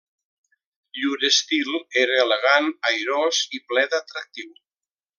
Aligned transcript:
Llur 0.99 1.19
estil 1.29 1.69
era 2.05 2.17
elegant, 2.23 2.73
airós 2.95 3.45
i 3.59 3.65
ple 3.71 3.89
d'atractiu. 3.93 4.53